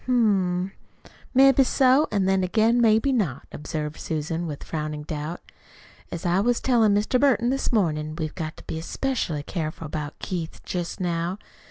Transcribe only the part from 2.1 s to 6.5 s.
an' then again maybe not," observed Susan, with frowning doubt. "As I